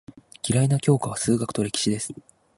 [0.43, 2.11] 嫌いな教科は数学と歴史です。